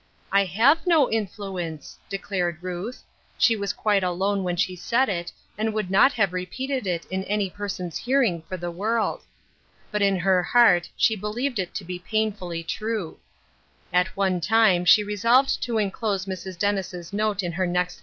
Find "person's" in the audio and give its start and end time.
7.51-7.97